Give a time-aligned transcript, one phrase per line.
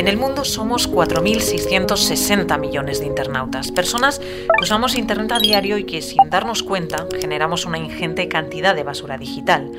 [0.00, 5.84] En el mundo somos 4.660 millones de internautas, personas que usamos Internet a diario y
[5.84, 9.70] que sin darnos cuenta generamos una ingente cantidad de basura digital.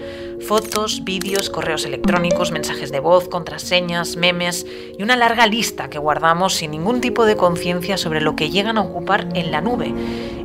[0.48, 6.54] Fotos, vídeos, correos electrónicos, mensajes de voz, contraseñas, memes y una larga lista que guardamos
[6.54, 9.92] sin ningún tipo de conciencia sobre lo que llegan a ocupar en la nube.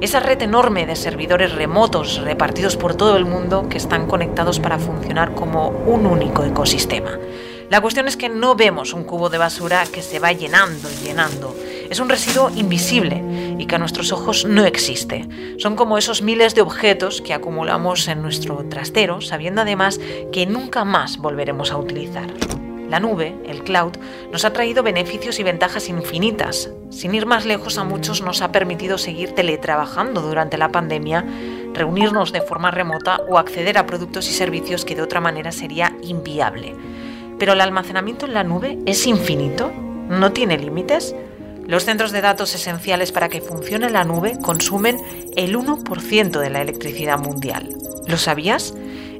[0.00, 4.78] Esa red enorme de servidores remotos repartidos por todo el mundo que están conectados para
[4.78, 7.18] funcionar como un único ecosistema.
[7.68, 11.04] La cuestión es que no vemos un cubo de basura que se va llenando y
[11.04, 11.56] llenando.
[11.90, 13.22] Es un residuo invisible
[13.58, 15.28] y que a nuestros ojos no existe.
[15.58, 19.98] Son como esos miles de objetos que acumulamos en nuestro trastero, sabiendo además
[20.32, 22.32] que nunca más volveremos a utilizar.
[22.88, 23.94] La nube, el cloud,
[24.30, 26.70] nos ha traído beneficios y ventajas infinitas.
[26.90, 31.24] Sin ir más lejos, a muchos nos ha permitido seguir teletrabajando durante la pandemia,
[31.74, 35.96] reunirnos de forma remota o acceder a productos y servicios que de otra manera sería
[36.02, 36.76] inviable.
[37.38, 39.72] Pero el almacenamiento en la nube es infinito,
[40.08, 41.14] no tiene límites.
[41.66, 45.00] Los centros de datos esenciales para que funcione la nube consumen
[45.36, 47.68] el 1% de la electricidad mundial.
[48.06, 48.74] ¿Lo sabías?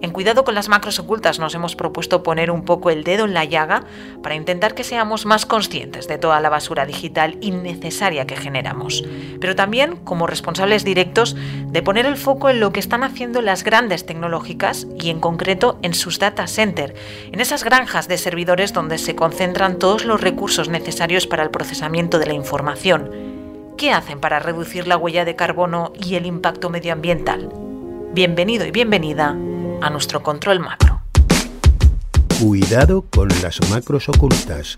[0.06, 3.34] En Cuidado con las macros ocultas nos hemos propuesto poner un poco el dedo en
[3.34, 3.82] la llaga
[4.22, 9.02] para intentar que seamos más conscientes de toda la basura digital innecesaria que generamos,
[9.40, 11.34] pero también como responsables directos
[11.66, 15.76] de poner el foco en lo que están haciendo las grandes tecnológicas y en concreto
[15.82, 16.94] en sus data center,
[17.32, 22.20] en esas granjas de servidores donde se concentran todos los recursos necesarios para el procesamiento
[22.20, 23.10] de la información.
[23.76, 27.52] ¿Qué hacen para reducir la huella de carbono y el impacto medioambiental?
[28.12, 29.36] Bienvenido y bienvenida
[29.80, 31.02] a nuestro control macro.
[32.40, 34.76] Cuidado con las macros ocultas.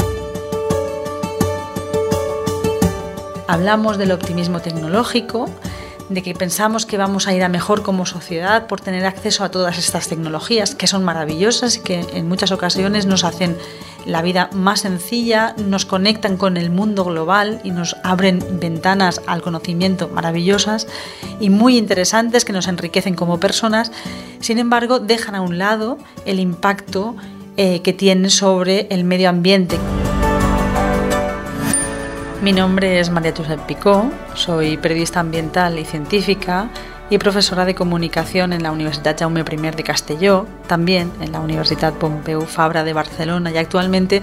[3.46, 5.50] Hablamos del optimismo tecnológico,
[6.09, 9.50] de que pensamos que vamos a ir a mejor como sociedad por tener acceso a
[9.50, 13.56] todas estas tecnologías que son maravillosas y que en muchas ocasiones nos hacen
[14.05, 19.43] la vida más sencilla, nos conectan con el mundo global y nos abren ventanas al
[19.43, 20.87] conocimiento maravillosas
[21.41, 23.91] y muy interesantes que nos enriquecen como personas.
[24.41, 27.17] Sin embargo, dejan a un lado el impacto
[27.56, 29.77] eh, que tienen sobre el medio ambiente.
[32.42, 36.69] Mi nombre es María Josep Picó, soy periodista ambiental y científica
[37.08, 41.94] y profesora de comunicación en la Universidad Jaume I de Castelló, también en la Universidad
[41.94, 44.22] Pompeu Fabra de Barcelona y actualmente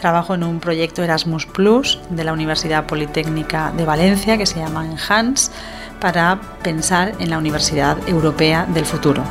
[0.00, 4.86] trabajo en un proyecto Erasmus Plus de la Universidad Politécnica de Valencia que se llama
[4.86, 5.50] Enhance
[5.98, 9.22] para pensar en la Universidad Europea del futuro.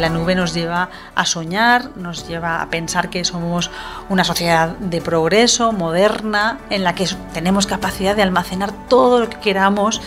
[0.00, 3.70] La nube nos lleva a soñar, nos lleva a pensar que somos
[4.08, 9.38] una sociedad de progreso, moderna, en la que tenemos capacidad de almacenar todo lo que
[9.38, 10.00] queramos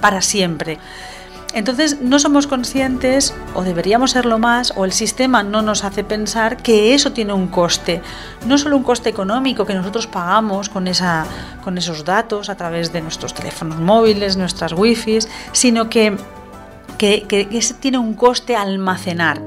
[0.00, 0.78] para siempre.
[1.52, 6.56] Entonces no somos conscientes, o deberíamos serlo más, o el sistema no nos hace pensar
[6.56, 8.02] que eso tiene un coste.
[8.46, 11.24] No solo un coste económico que nosotros pagamos con, esa,
[11.62, 15.18] con esos datos a través de nuestros teléfonos móviles, nuestras wifi,
[15.52, 16.16] sino que
[16.98, 17.46] que, que,
[17.80, 19.40] tiene un coste almacenar.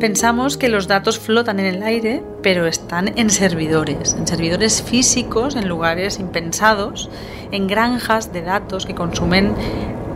[0.00, 5.56] Pensamos que los datos flotan en el aire, pero están en servidores, en servidores físicos,
[5.56, 7.10] en lugares impensados,
[7.50, 9.54] en granjas de datos que consumen,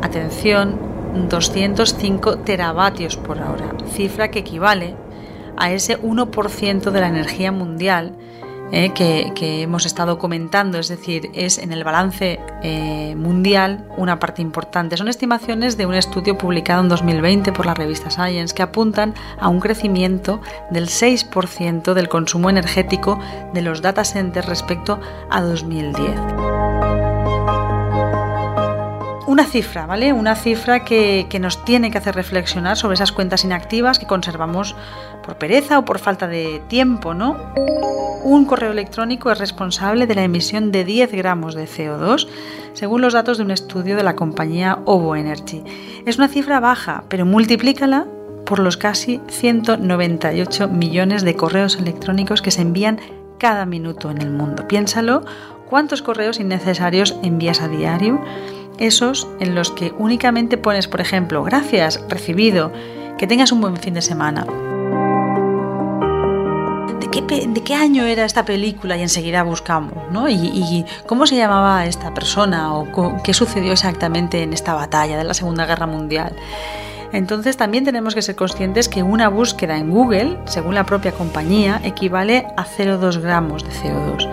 [0.01, 0.79] atención,
[1.29, 4.95] 205 teravatios por hora, cifra que equivale
[5.57, 8.15] a ese 1% de la energía mundial
[8.73, 14.41] eh, que, hemos estado comentando, es decir, es en el balance eh, mundial una parte
[14.43, 14.97] importante.
[14.97, 19.49] Son estimaciones de un estudio publicado en 2020 por la revista Science que apuntan a
[19.49, 20.41] un crecimiento
[20.71, 23.21] del 6% del consumo energético
[23.53, 24.99] de los data centers respecto
[25.31, 27.22] a 2010
[29.33, 30.13] una cifra, ¿vale?
[30.13, 34.77] Una cifra que, nos tiene que hacer reflexionar sobre esas cuentas inactivas que conservamos
[35.25, 37.37] por pereza o por falta de tiempo, ¿no?
[38.25, 42.29] un correo electrónico es responsable de la emisión de 10 gramos de CO2,
[42.73, 45.65] según los datos de un estudio de la compañía Ovo Energy.
[46.07, 48.07] Es una cifra baja, pero multiplícala
[48.47, 53.01] por los casi 198 millones de correos electrónicos que se envían
[53.39, 54.69] cada minuto en el mundo.
[54.69, 55.25] Piénsalo,
[55.69, 58.21] ¿cuántos correos innecesarios envías a diario?
[58.83, 62.73] Esos en los que únicamente pones, por ejemplo, gracias, recibido,
[63.17, 64.45] que tengas un buen fin de semana
[67.29, 70.29] de qué año era esta película y enseguida buscamos, ¿no?
[70.29, 75.35] Y, cómo se llamaba esta persona o qué sucedió exactamente en esta batalla de la
[75.35, 76.35] Segunda Guerra Mundial.
[77.13, 81.81] Entonces también tenemos que ser conscientes que una búsqueda en Google, según la propia compañía,
[81.85, 84.29] equivale a 0,2 gramos de CO2.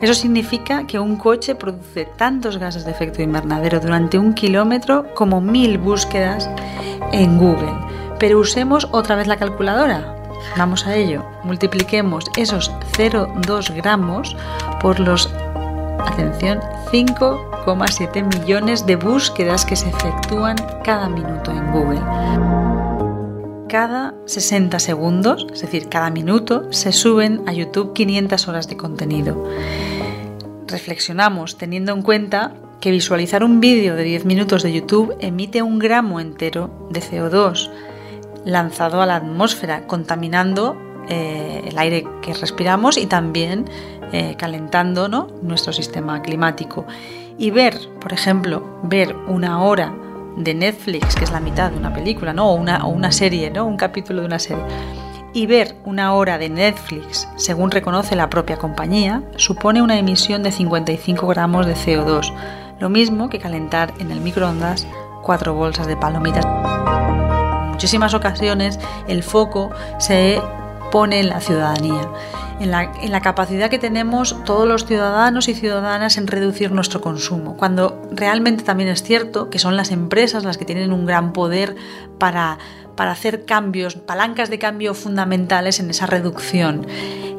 [0.00, 5.40] Eso significa que un coche produce tantos gases de efecto invernadero durante un kilómetro como
[5.40, 6.48] mil búsquedas
[7.12, 7.74] en Google.
[8.20, 10.14] Pero usemos otra vez la calculadora.
[10.56, 11.24] Vamos a ello.
[11.42, 14.36] Multipliquemos esos 0,2 gramos
[14.80, 15.28] por los,
[16.06, 16.60] atención,
[16.92, 22.87] 5,7 millones de búsquedas que se efectúan cada minuto en Google.
[23.68, 29.44] Cada 60 segundos, es decir, cada minuto, se suben a YouTube 500 horas de contenido.
[30.66, 35.78] Reflexionamos teniendo en cuenta que visualizar un vídeo de 10 minutos de YouTube emite un
[35.78, 37.70] gramo entero de CO2
[38.46, 40.74] lanzado a la atmósfera, contaminando
[41.10, 43.66] eh, el aire que respiramos y también
[44.12, 45.08] eh, calentando
[45.42, 46.86] nuestro sistema climático.
[47.36, 49.94] Y ver, por ejemplo, ver una hora
[50.38, 52.50] de Netflix, que es la mitad de una película, ¿no?
[52.50, 53.66] o, una, o una serie, ¿no?
[53.66, 54.64] un capítulo de una serie,
[55.34, 60.52] y ver una hora de Netflix, según reconoce la propia compañía, supone una emisión de
[60.52, 62.32] 55 gramos de CO2,
[62.80, 64.86] lo mismo que calentar en el microondas
[65.22, 66.46] cuatro bolsas de palomitas
[67.78, 70.42] muchísimas ocasiones el foco se
[70.90, 72.10] pone en la ciudadanía,
[72.60, 72.70] en
[73.12, 78.64] la, capacidad que tenemos todos los ciudadanos y ciudadanas en reducir nuestro consumo, cuando realmente
[78.64, 81.76] también es cierto que son las empresas las que tienen un gran poder
[82.18, 82.58] para,
[82.96, 86.86] para hacer cambios, palancas de cambio fundamentales en esa reducción.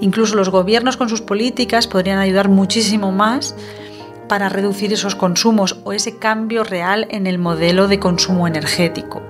[0.01, 3.55] Incluso los gobiernos con sus políticas podrían ayudar muchísimo más
[4.29, 9.21] para reducir esos consumos o ese cambio real en el modelo de consumo energético.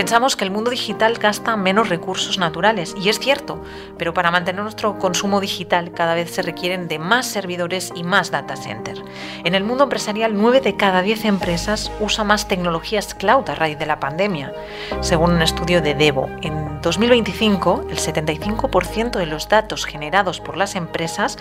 [0.00, 3.62] Pensamos que el mundo digital gasta menos recursos naturales, y es cierto,
[3.98, 8.30] pero para mantener nuestro consumo digital cada vez se requieren de más servidores y más
[8.30, 8.96] data center.
[9.44, 13.78] En el mundo empresarial, 9 de cada 10 empresas usa más tecnologías cloud a raíz
[13.78, 14.54] de la pandemia.
[15.02, 20.76] Según un estudio de Devo, en 2025 el 75% de los datos generados por las
[20.76, 21.36] empresas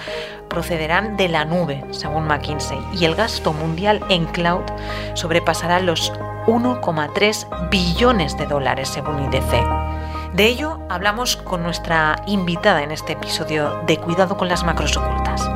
[0.49, 4.65] procederán de la nube, según McKinsey, y el gasto mundial en cloud
[5.13, 6.11] sobrepasará los
[6.49, 10.33] 1,3 billones de dólares según IDC.
[10.33, 15.47] De ello hablamos con nuestra invitada en este episodio de Cuidado con las macros ocultas.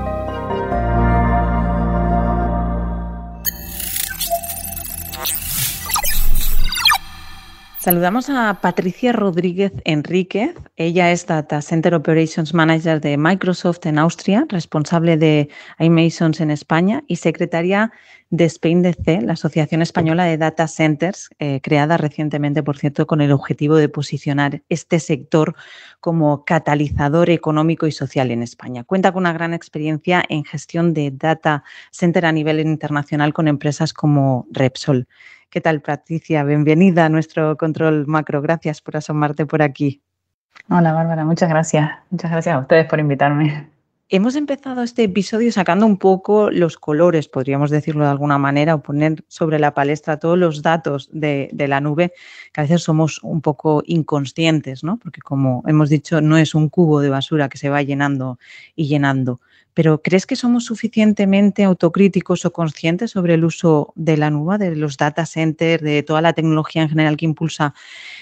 [7.84, 10.56] Saludamos a Patricia Rodríguez Enríquez.
[10.78, 17.04] Ella es Data Center Operations Manager de Microsoft en Austria, responsable de iMasons en España
[17.08, 17.92] y secretaria
[18.30, 23.32] de SpainDC, la Asociación Española de Data Centers, eh, creada recientemente, por cierto, con el
[23.32, 25.56] objetivo de posicionar este sector
[26.00, 28.84] como catalizador económico y social en España.
[28.84, 33.94] Cuenta con una gran experiencia en gestión de data center a nivel internacional con empresas
[33.94, 35.08] como Repsol.
[35.50, 36.44] ¿Qué tal, Patricia?
[36.44, 38.42] Bienvenida a nuestro control macro.
[38.42, 40.02] Gracias por asomarte por aquí.
[40.70, 41.26] Hola, Bárbara.
[41.26, 41.92] Muchas gracias.
[42.10, 43.73] Muchas gracias a ustedes por invitarme.
[44.10, 48.84] Hemos empezado este episodio sacando un poco los colores, podríamos decirlo de alguna manera, o
[48.84, 52.14] poner sobre la palestra todos los datos de, la nube,
[52.52, 54.98] que a veces somos un poco inconscientes, ¿no?
[54.98, 58.38] Porque como hemos dicho, no es un cubo de basura que se va llenando
[58.76, 59.40] y llenando.
[59.74, 64.76] pero ¿crees que somos suficientemente autocríticos o conscientes sobre el uso de la nube, de
[64.76, 67.74] los data centers, de toda la tecnología en general que impulsa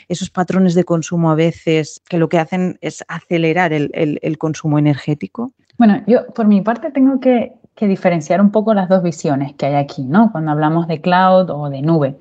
[0.07, 5.53] esos patrones de consumo a veces que lo que hacen es acelerar el, consumo energético?
[5.81, 9.65] Bueno, yo por mi parte tengo que, que diferenciar un poco las dos visiones que
[9.65, 10.31] hay aquí, ¿no?
[10.31, 12.19] Cuando hablamos de cloud o de nube.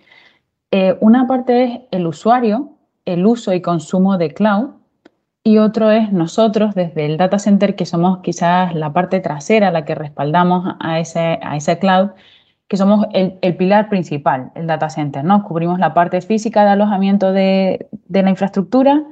[0.71, 2.71] Eh, una parte es el usuario,
[3.05, 4.71] el uso y consumo de cloud,
[5.45, 9.85] y otro es nosotros desde el data center, que somos quizás la parte trasera, la
[9.85, 12.13] que respaldamos a ese, a ese cloud,
[12.67, 15.45] que somos el, pilar principal, el data center, ¿no?
[15.45, 19.05] Cubrimos la parte física de alojamiento de, de, la infraestructura,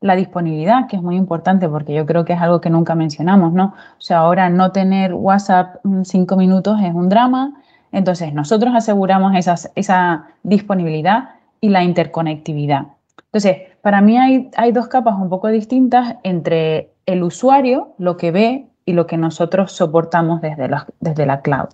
[0.00, 3.52] la disponibilidad, que es muy importante porque yo creo que es algo que nunca mencionamos,
[3.52, 3.74] ¿no?
[3.98, 7.54] O sea, ahora no tener WhatsApp cinco minutos es un drama,
[7.92, 9.32] entonces, nosotros aseguramos
[9.74, 12.88] esa disponibilidad y la interconectividad.
[13.24, 18.66] Entonces, para mí hay, dos capas un poco distintas entre el usuario, lo que ve
[18.84, 21.68] y lo que nosotros soportamos desde la, desde la cloud.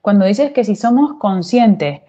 [0.00, 2.00] Cuando dices que si somos conscientes,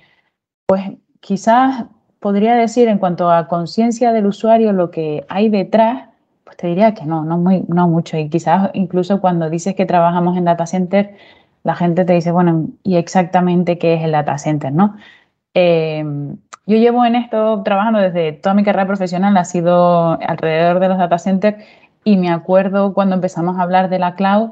[0.66, 1.86] pues quizás
[2.24, 6.08] podría decir en cuanto a conciencia del usuario lo que hay detrás,
[6.46, 8.18] pues te diría que no, no, muy, no mucho.
[8.18, 11.18] Y quizás incluso cuando dices que trabajamos en data center,
[11.64, 14.72] la gente te dice, bueno, ¿y exactamente qué es el data center?
[14.72, 14.96] ¿no?
[15.54, 20.88] Em, yo llevo en esto trabajando desde toda mi carrera profesional, ha sido alrededor de
[20.88, 21.58] los data centers
[22.06, 24.52] y me acuerdo cuando empezamos a hablar de la cloud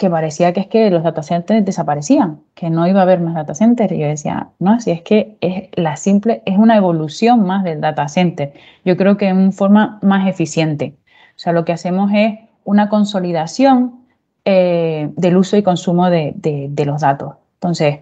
[0.00, 3.34] que parecía que es que los data centers desaparecían, que no iba a haber más
[3.34, 3.92] data centers.
[3.92, 7.82] Y yo decía, no, si es que es la simple, es una evolución más del
[7.82, 8.54] data center.
[8.82, 10.96] Yo creo que en forma más eficiente.
[11.36, 14.06] O sea, lo que hacemos es una consolidación
[14.46, 17.34] eh, del uso y consumo de, los datos.
[17.56, 17.98] Entonces,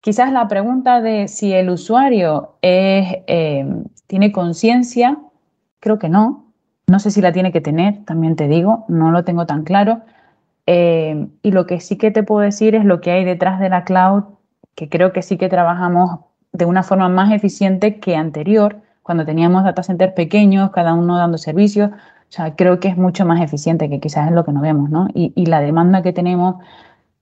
[0.00, 3.64] quizás la pregunta de si el usuario eh,
[4.08, 5.18] tiene conciencia,
[5.78, 6.46] creo que no.
[6.88, 10.02] No sé si la tiene que tener, también te digo, no lo tengo tan claro.
[10.66, 13.68] Eh, y lo que sí que te puedo decir es lo que hay detrás de
[13.68, 14.24] la cloud,
[14.74, 16.20] que creo que sí que trabajamos
[16.52, 21.38] de una forma más eficiente que anterior, cuando teníamos data centers pequeños, cada uno dando
[21.38, 21.90] servicios,
[22.32, 24.88] o sea, creo que es mucho más eficiente que quizás es lo que no vemos,
[24.88, 25.06] ¿no?
[25.12, 26.56] Y, la demanda que tenemos,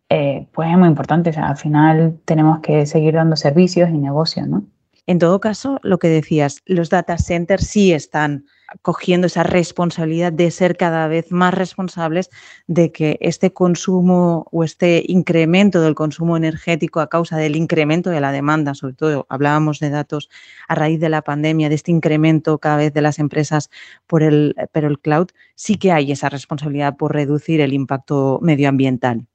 [0.09, 1.31] eh, pues es muy importante.
[1.31, 4.63] O sea, al final tenemos que seguir dando servicios y negocios, ¿no?
[5.09, 8.45] En todo caso, lo que decías, los data centers sí están
[8.83, 12.31] cogiendo esa responsabilidad de ser cada vez más responsables
[12.67, 18.21] de que este consumo o este incremento del consumo energético a causa del incremento de
[18.21, 20.31] la demanda, sobre todo hablábamos de datos
[20.69, 23.71] a raíz de la pandemia, de este incremento cada vez de las empresas
[24.07, 29.27] por el, pero el cloud, sí que hay esa responsabilidad por reducir el impacto medioambiental.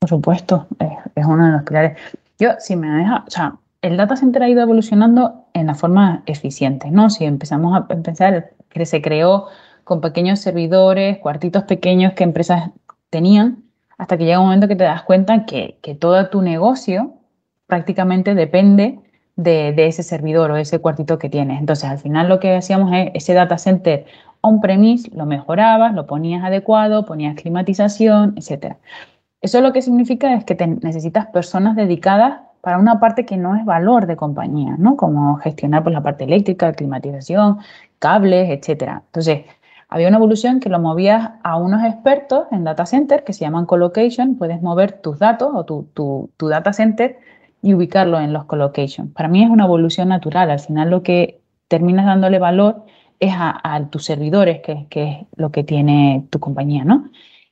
[0.00, 0.66] Por supuesto,
[1.14, 1.98] es, uno de los pilares.
[2.38, 6.90] Yo, si me deja, o el data center ha ido evolucionando en la forma eficiente,
[6.90, 7.10] ¿no?
[7.10, 9.46] Si empezamos a pensar que se creó
[9.84, 12.70] con pequeños servidores, cuartitos pequeños que empresas
[13.08, 13.64] tenían,
[13.98, 17.14] hasta que llega un momento que te das cuenta que, todo tu negocio
[17.66, 19.00] prácticamente depende
[19.36, 21.58] de, ese servidor o ese cuartito que tienes.
[21.60, 24.06] Entonces, al final lo que hacíamos es ese data center
[24.42, 28.76] on-premise, lo mejorabas, lo ponías adecuado, ponías climatización, etc.
[29.40, 33.64] Eso lo que significa es que necesitas personas dedicadas para una parte que no es
[33.64, 34.96] valor de compañía, ¿no?
[34.96, 37.58] Como gestionar pues, la parte eléctrica, climatización,
[37.98, 39.02] cables, etcétera.
[39.06, 39.44] Entonces,
[39.88, 43.66] había una evolución que lo movías a unos expertos en data center que se llaman
[43.66, 44.36] colocation.
[44.36, 47.18] Puedes mover tus datos o tu, tu, data center
[47.60, 49.12] y ubicarlo en los colocation.
[49.12, 50.50] Para mí es una evolución natural.
[50.50, 52.84] Al final lo que terminas dándole valor
[53.18, 57.10] es a, tus servidores, que, que, es lo que tiene tu compañía, ¿no?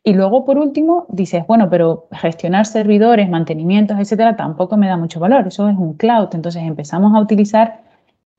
[0.09, 5.21] Y luego, por último, dices, bueno, pero gestionar servidores, mantenimientos, etcétera, tampoco me da mucho
[5.21, 5.49] valor.
[5.49, 6.31] Eso es un cloud.
[6.33, 7.83] Entonces empezamos a utilizar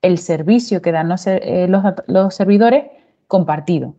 [0.01, 1.67] el servicio que dan los, eh,
[2.07, 2.85] los, servidores
[3.27, 3.93] compartido.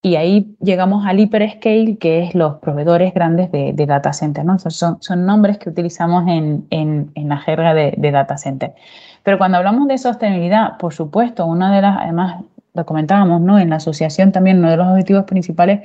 [0.00, 4.44] Y ahí llegamos al hyperscale, que es los proveedores grandes de, data center.
[4.44, 4.60] ¿no?
[4.60, 8.74] Son, son, nombres que utilizamos en, en, en la jerga de, de, data center.
[9.24, 12.44] Pero cuando hablamos de sostenibilidad, por supuesto, una de las, además
[12.74, 13.58] lo comentábamos, ¿no?
[13.58, 15.80] En la asociación también uno de los objetivos principales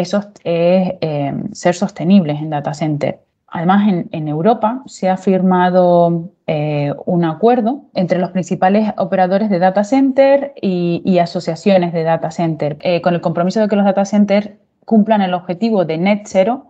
[0.00, 3.20] eso es eh, ser sostenibles en data center.
[3.48, 9.84] Además, en, Europa se ha firmado eh, un acuerdo entre los principales operadores de data
[9.84, 14.50] center y, asociaciones de data center, eh, con el compromiso de que los data centers
[14.84, 16.66] cumplan el objetivo de net zero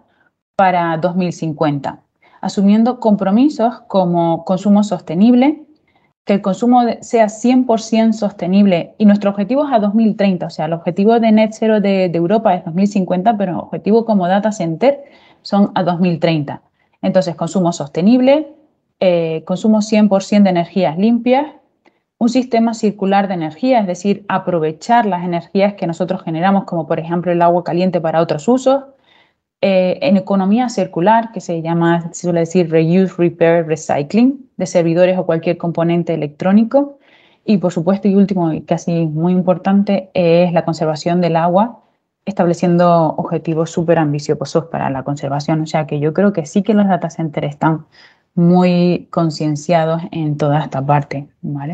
[0.54, 2.00] para 2050,
[2.40, 5.65] asumiendo compromisos como consumo sostenible,
[6.26, 10.73] que el consumo sea 100% sostenible y nuestro objetivo es a 2030, o sea, el
[10.73, 15.04] objetivo de net zero de, Europa es 2050, pero el objetivo como data center
[15.42, 16.61] son a 2030.
[17.00, 18.49] Entonces, consumo sostenible,
[18.99, 21.47] eh, consumo 100% de energías limpias,
[22.18, 26.99] un sistema circular de energía, es decir, aprovechar las energías que nosotros generamos, como por
[26.99, 28.83] ejemplo el agua caliente para otros usos,
[29.61, 35.19] eh, en economía circular, que se llama, se suele decir reuse, repair, recycling, de servidores
[35.19, 36.99] o cualquier componente electrónico.
[37.45, 41.83] Y por supuesto, y último, y casi muy importante, es la conservación del agua,
[42.27, 45.61] estableciendo objetivos súper ambiciosos para la conservación.
[45.63, 47.87] O sea que yo creo que sí que los data centers están
[48.35, 51.29] muy concienciados en toda esta parte.
[51.41, 51.73] ¿vale?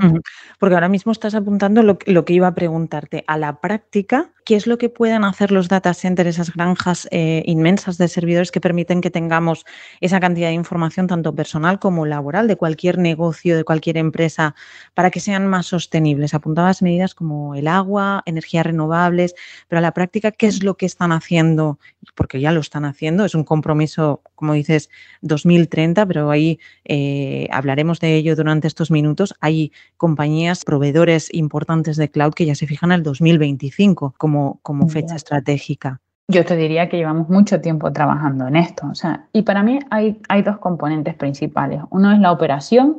[0.58, 3.24] Porque ahora mismo estás apuntando lo, lo, que iba a preguntarte.
[3.26, 7.42] A la práctica, ¿qué es lo que pueden hacer los data centers, esas granjas eh,
[7.46, 9.64] inmensas de servidores que permiten que tengamos
[10.00, 14.54] esa cantidad de información, tanto personal como laboral, de cualquier negocio, de cualquier empresa,
[14.94, 16.34] para que sean más sostenibles?
[16.34, 19.34] Apuntabas medidas como el agua, energías renovables,
[19.68, 21.78] pero a la práctica, ¿qué es lo que están haciendo?
[22.14, 28.00] Porque ya lo están haciendo, es un compromiso, como dices, 2030, pero ahí eh, hablaremos
[28.00, 29.34] de ello durante estos minutos.
[29.40, 34.31] Hay compañías, proveedores importantes de cloud que ya se fijan al 2025 como,
[34.62, 36.00] como fecha estratégica.
[36.28, 38.86] Yo te diría que llevamos mucho tiempo trabajando en esto.
[38.90, 41.82] O sea, y para mí hay, hay dos componentes principales.
[41.90, 42.98] Uno es la operación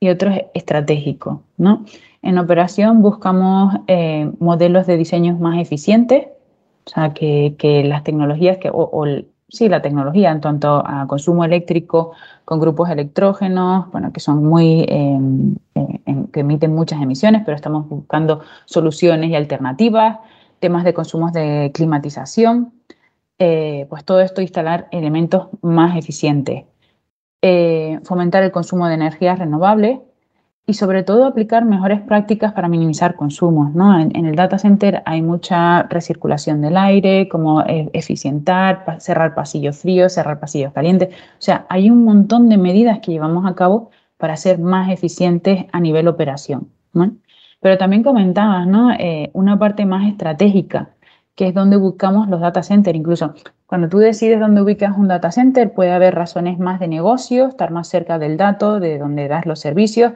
[0.00, 1.42] y otro es estratégico.
[1.56, 1.84] ¿no?
[2.22, 6.26] En operación buscamos eh, modelos de diseños más eficientes,
[6.86, 9.06] o sea, que, que las tecnologías que, o, o
[9.48, 12.12] sí, la tecnología en cuanto a consumo eléctrico
[12.44, 15.18] con grupos electrógenos, bueno, que son muy, eh,
[15.74, 20.18] eh, que emiten muchas emisiones, pero estamos buscando soluciones y alternativas,
[20.58, 22.72] temas de consumos de climatización,
[23.38, 26.64] eh, pues todo esto instalar elementos más eficientes,
[27.42, 30.00] eh, fomentar el consumo de energías renovables,
[30.66, 33.72] y sobre todo aplicar mejores prácticas para minimizar consumos.
[33.74, 33.98] ¿no?
[33.98, 40.14] En, el data center hay mucha recirculación del aire, como e, eficientar, cerrar pasillos fríos,
[40.14, 41.14] cerrar pasillos calientes.
[41.14, 45.66] O sea, hay un montón de medidas que llevamos a cabo para ser más eficientes
[45.72, 46.68] a nivel operación.
[47.60, 48.92] Pero también comentabas ¿no?
[48.92, 50.90] Eh, una parte más estratégica,
[51.34, 52.96] que es donde buscamos los data centers.
[52.96, 53.34] Incluso
[53.66, 57.70] cuando tú decides dónde ubicas un data center, puede haber razones más de negocio, estar
[57.70, 60.12] más cerca del dato, de donde das los servicios,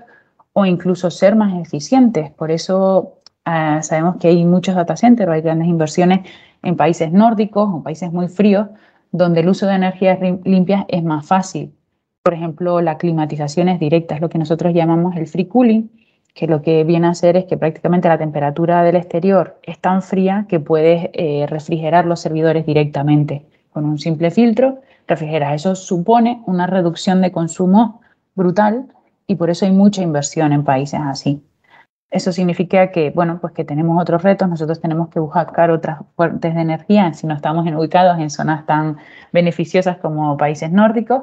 [0.53, 2.31] o incluso ser más eficientes.
[2.31, 6.21] Por eso uh, sabemos que hay muchos data centers, hay grandes inversiones
[6.63, 8.69] en países nórdicos o países muy fríos,
[9.13, 11.75] donde el uso de energías limpias es más fácil.
[12.23, 15.89] Por ejemplo, la climatización es directa, es lo que nosotros llamamos el free cooling,
[16.35, 20.03] que lo que viene a hacer es que prácticamente la temperatura del exterior es tan
[20.03, 25.55] fría que puedes eh, refrigerar los servidores directamente con un simple filtro, refrigeras.
[25.55, 28.01] Eso supone una reducción de consumo
[28.35, 28.87] brutal
[29.27, 31.43] y por eso hay mucha inversión en países así.
[32.11, 36.55] Eso significa que, bueno, pues que tenemos otros retos, nosotros tenemos que buscar otras fuentes
[36.57, 38.97] de energía si no estamos ubicados en zonas tan
[39.33, 41.23] beneficiosas como países nórdicos,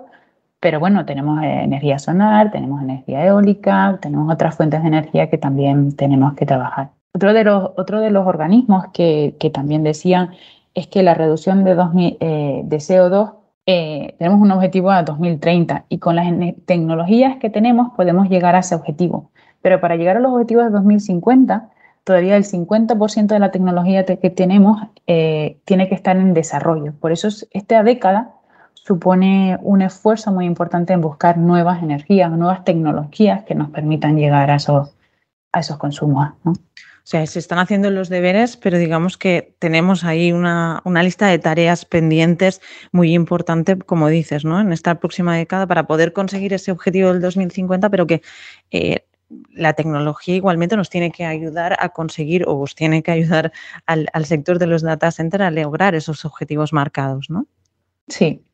[0.59, 5.95] pero bueno, tenemos energía solar, tenemos energía eólica, tenemos otras fuentes de energía que también
[5.95, 6.91] tenemos que trabajar.
[7.13, 10.31] Otro de los, otro de los organismos que, que también decían
[10.73, 13.33] es que la reducción de, 2000, eh, de CO2
[13.65, 16.27] eh, tenemos un objetivo a 2030 y con las
[16.65, 19.31] tecnologías que tenemos podemos llegar a ese objetivo.
[19.61, 21.69] Pero para llegar a los objetivos de 2050,
[22.03, 26.93] todavía el 50% de la tecnología que tenemos eh, tiene que estar en desarrollo.
[26.99, 28.36] Por eso esta década
[28.87, 34.49] supone un esfuerzo muy importante en buscar nuevas energías, nuevas tecnologías que nos permitan llegar
[34.49, 34.95] a esos,
[35.51, 36.29] a esos consumos.
[36.45, 36.51] ¿no?
[36.51, 41.27] O sea, se están haciendo los deberes, pero digamos que tenemos ahí una, una, lista
[41.27, 42.61] de tareas pendientes
[42.93, 44.59] muy importante, como dices, ¿no?
[44.59, 48.21] En esta próxima década para poder conseguir ese objetivo del 2050, pero que
[48.71, 49.05] eh,
[49.51, 53.51] la tecnología igualmente nos tiene que ayudar a conseguir o os tiene que ayudar
[53.85, 57.47] al, al sector de los data centers a lograr esos objetivos marcados, ¿no?
[58.07, 58.46] Sí,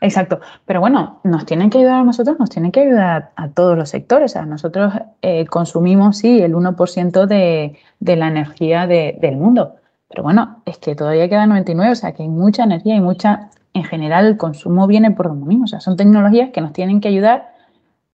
[0.00, 3.76] Exacto, pero bueno, nos tienen que ayudar a nosotros, nos tienen que ayudar a, todos
[3.76, 4.32] los sectores.
[4.32, 9.76] O sea, nosotros eh, consumimos, sí, el 1% de, de, la energía de, del mundo,
[10.08, 13.50] pero bueno, es que todavía queda 99, o sea, que hay mucha energía y mucha,
[13.72, 15.64] en general, el consumo viene por lo mismo.
[15.64, 17.52] O sea, son tecnologías que nos tienen que ayudar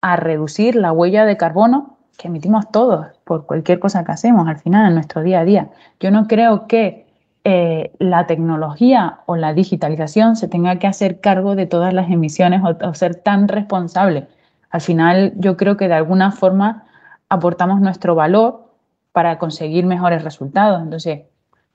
[0.00, 4.58] a reducir la huella de carbono que emitimos todos por cualquier cosa que hacemos al
[4.58, 5.70] final en nuestro día a día.
[5.98, 7.07] Yo no creo que
[7.44, 12.62] eh, la tecnología o la digitalización se tenga que hacer cargo de todas las emisiones
[12.62, 14.28] o, o, ser tan responsable.
[14.70, 16.84] Al final yo creo que de alguna forma
[17.28, 18.68] aportamos nuestro valor
[19.12, 20.82] para conseguir mejores resultados.
[20.82, 21.22] Entonces,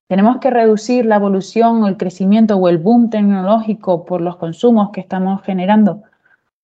[0.08, 4.92] tenemos que reducir la evolución o el crecimiento o el boom tecnológico por los consumos
[4.92, 6.04] que estamos generando.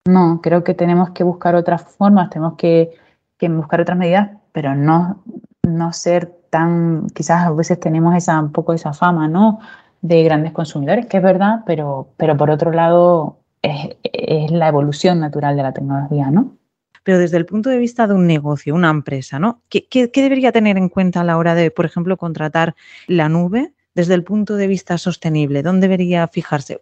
[0.05, 2.91] No, creo que tenemos que buscar otras formas, tenemos que,
[3.37, 5.23] que buscar otras medidas, pero no,
[5.63, 9.59] no ser tan, quizás a veces tenemos esa, un poco esa fama, ¿no?
[10.01, 15.55] De grandes consumidores, que es verdad, pero, pero por otro lado es, la evolución natural
[15.57, 16.55] de la tecnología, ¿no?
[17.03, 19.63] pero desde el punto de vista de un negocio, una empresa, ¿no?
[19.67, 22.75] ¿Qué, qué, qué debería tener en cuenta a la hora de, por ejemplo, contratar
[23.07, 26.81] la nube desde el punto de vista sostenible, ¿dónde debería fijarse?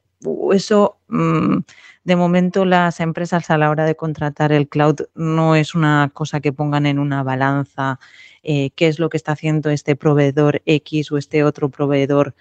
[0.51, 1.59] Eso, mm,
[2.03, 6.39] de momento, las empresas a la hora de contratar el cloud no es una cosa
[6.39, 7.99] que pongan en una balanza
[8.43, 12.33] eh, qué es lo que está haciendo este proveedor X o este otro proveedor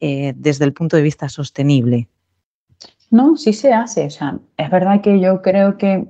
[0.00, 2.08] eh, desde el punto de vista sostenible.
[3.10, 4.06] No, sí se hace.
[4.06, 6.06] O sea, es verdad que yo creo que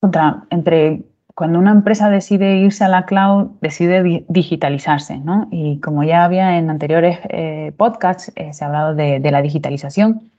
[0.00, 1.02] contra, entre
[1.38, 5.46] cuando una empresa decide irse a la cloud, decide digitalizarse, ¿no?
[5.52, 10.32] Y como ya había en anteriores eh, podcasts, eh, se ha hablado de, la digitalización.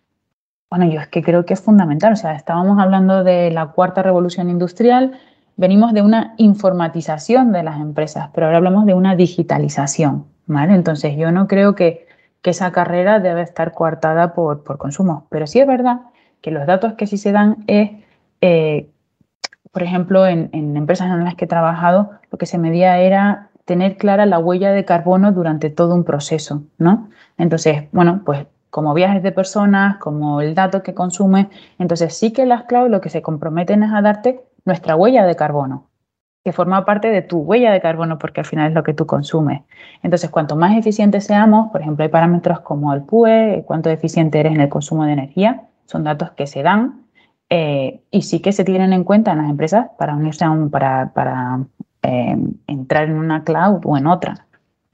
[0.70, 2.12] Bueno, yo es que creo que es fundamental.
[2.12, 5.14] O sea, estábamos hablando de la cuarta revolución industrial,
[5.56, 10.76] venimos de una informatización de las empresas, pero ahora hablamos de una digitalización, ¿vale?
[10.76, 12.08] Entonces, yo no creo que,
[12.42, 16.02] que esa carrera debe estar coartada por, por consumo, pero sí es verdad
[16.42, 17.92] que los datos que sí se dan es
[18.42, 18.90] eh,
[19.72, 23.98] por ejemplo, en, empresas en las que he trabajado, lo que se medía era tener
[23.98, 27.10] clara la huella de carbono durante todo un proceso, ¿no?
[27.38, 32.46] Entonces, bueno, pues como viajes de personas, como el dato que consume, entonces sí que
[32.46, 35.88] las cloud lo que se comprometen es a darte nuestra huella de carbono,
[36.44, 39.06] que forma parte de tu huella de carbono porque al final es lo que tú
[39.06, 39.62] consumes.
[40.02, 44.54] Entonces, cuanto más eficientes seamos, por ejemplo, hay parámetros como el PUE, cuánto eficiente eres
[44.54, 47.06] en el consumo de energía, son datos que se dan
[47.50, 50.70] eh, y sí que se tienen en cuenta en las empresas para unirse a un,
[50.70, 51.60] para, para
[52.04, 54.48] eh, entrar en una cloud o en otra.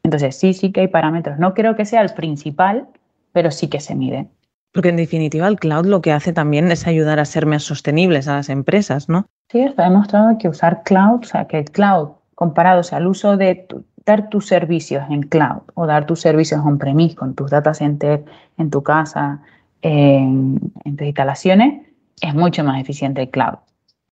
[0.03, 1.39] Entonces, sí, sí que hay parámetros.
[1.39, 2.87] No creo que sea el principal,
[3.33, 4.27] pero sí que se mide.
[4.71, 8.27] Porque en definitiva el cloud lo que hace también es ayudar a ser más sostenibles
[8.27, 9.25] a las empresas, ¿no?
[9.49, 13.07] Sí, está demostrado que usar cloud, o sea, que el cloud comparado o sea, al
[13.07, 13.67] uso de
[14.05, 18.23] dar tus servicios en cloud o dar tus servicios on-premise con tus data centers
[18.57, 19.41] en tu casa,
[19.81, 21.85] en, en tus instalaciones,
[22.21, 23.57] es mucho más eficiente el cloud.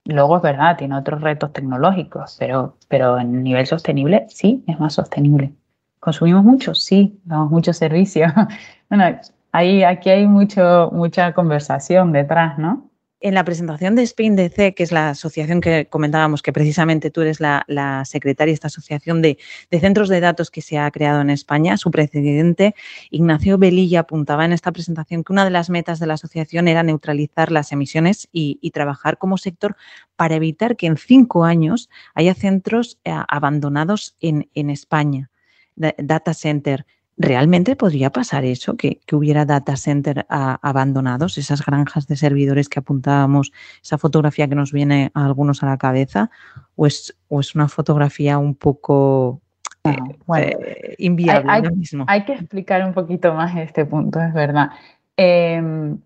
[0.05, 4.95] Luego es verdad, tiene otros retos tecnológicos, pero, pero en nivel sostenible sí es más
[4.95, 5.53] sostenible.
[6.01, 6.75] ¿Consumimos mucho?
[6.75, 8.33] Sí, damos muchos servicios.
[8.91, 9.21] bueno,
[9.53, 12.91] ahí, aquí hay mucho, mucha conversación detrás, ¿no?
[13.25, 17.39] En la presentación de SpainDC, que es la asociación que comentábamos, que precisamente tú eres
[17.39, 19.39] la, secretaria de esta asociación de,
[19.71, 22.75] centros de datos que se ha creado en España, su presidente,
[23.11, 26.83] Ignacio Belilla, apuntaba en esta presentación que una de las metas de la asociación era
[26.83, 29.77] neutralizar las emisiones y, trabajar como sector
[30.17, 35.31] para evitar que en cinco años haya centros eh, abandonados en, en España,
[35.77, 36.87] data center
[37.19, 43.53] ¿Realmente podría pasar eso, que, hubiera data center abandonados, esas granjas de servidores que apuntábamos,
[43.83, 46.31] esa fotografía que nos viene a algunos a la cabeza?
[46.75, 49.41] ¿O es, o es una fotografía un poco
[49.85, 49.97] eh,
[50.39, 52.05] eh, inviable hay, mismo?
[52.09, 54.71] Hay que explicar un poquito más este punto, es verdad.
[55.17, 55.99] Em,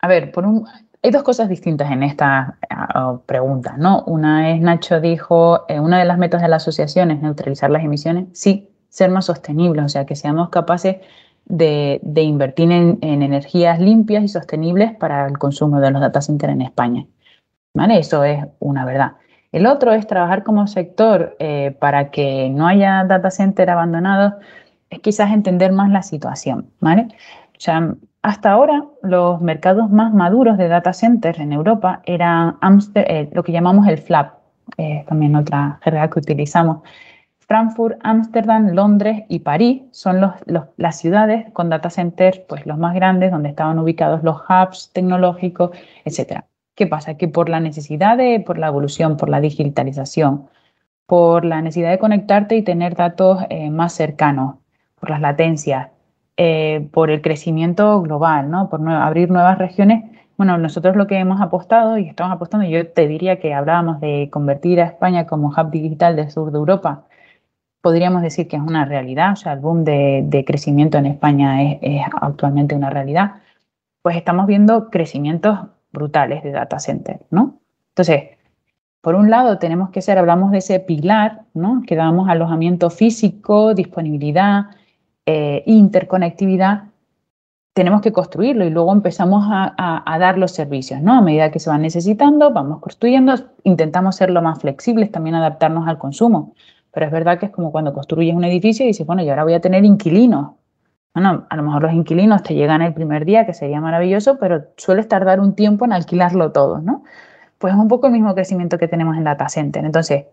[0.00, 0.66] a ver, por un,
[1.04, 2.56] hay dos cosas distintas en esta
[3.26, 4.02] pregunta, ¿no?
[4.04, 7.84] Una es, Nacho dijo, eh, una de las metas de la asociación es neutralizar las
[7.84, 8.28] emisiones.
[8.32, 10.98] Sí, ser más sostenibles, o sea, que seamos capaces
[11.46, 16.62] de, invertir en, energías limpias y sostenibles para el consumo de los data centers en
[16.62, 17.04] España.
[17.74, 17.98] ¿Vale?
[17.98, 19.14] Eso es una verdad.
[19.50, 24.34] El otro es trabajar como sector eh, para que no haya data centers abandonados,
[24.90, 26.70] es quizás entender más la situación.
[26.78, 27.08] ¿vale?
[27.56, 32.58] O sea, hasta ahora los mercados más maduros de data centers en Europa eran
[32.94, 34.34] eh, lo que llamamos el FLAP,
[34.78, 36.82] eh, también otra jerga que utilizamos,
[37.46, 40.20] Frankfurt, Ámsterdam, Londres y París son
[40.76, 45.70] las ciudades con data centers pues, los más grandes, donde estaban ubicados los hubs tecnológicos,
[46.04, 46.44] etc.
[46.74, 47.16] ¿Qué pasa?
[47.16, 50.48] Que por la necesidad de, por la evolución, por la digitalización,
[51.06, 54.56] por la necesidad de conectarte y tener datos eh, más cercanos,
[54.98, 55.90] por las latencias,
[56.36, 58.70] eh, por el crecimiento global, ¿no?
[58.70, 60.04] por abrir nuevas regiones,
[60.36, 64.28] bueno, nosotros lo que hemos apostado y estamos apostando, yo te diría que hablábamos de
[64.32, 67.04] convertir a España como hub digital del sur de Europa
[67.84, 72.00] podríamos decir que es una realidad, o sea, el boom de, crecimiento en España es,
[72.18, 73.42] actualmente una realidad,
[74.00, 75.58] pues estamos viendo crecimientos
[75.92, 77.60] brutales de data center, ¿no?
[77.90, 78.38] Entonces,
[79.02, 81.82] por un lado tenemos que ser, hablamos de ese pilar, ¿no?
[81.86, 84.70] Que damos alojamiento físico, disponibilidad,
[85.26, 86.84] eh, interconectividad,
[87.74, 91.12] tenemos que construirlo y luego empezamos a, a, dar los servicios, ¿no?
[91.12, 95.86] A medida que se van necesitando, vamos construyendo, intentamos ser lo más flexibles, también adaptarnos
[95.86, 96.54] al consumo.
[96.94, 99.44] Pero es verdad que es como cuando construyes un edificio y dices, bueno, yo ahora
[99.44, 100.52] voy a tener inquilinos.
[101.12, 104.64] Bueno, a lo mejor los inquilinos te llegan el primer día, que sería maravilloso, pero
[104.76, 107.04] sueles tardar un tiempo en alquilarlo todo, ¿no?
[107.58, 109.84] Pues es un poco el mismo crecimiento que tenemos en data center.
[109.84, 110.26] Entonces,